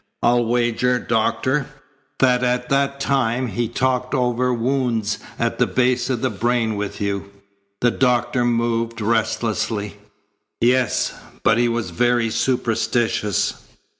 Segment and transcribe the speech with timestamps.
[0.23, 1.67] I'll wager, Doctor,
[2.17, 6.99] that at that time he talked over wounds at the base of the brain with
[6.99, 7.29] you."
[7.81, 9.97] The doctor moved restlessly.
[10.59, 11.13] "Yes.
[11.43, 13.63] But he was very superstitious.